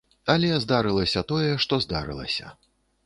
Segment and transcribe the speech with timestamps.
[0.33, 2.47] Але здарылася тое, што здарылася.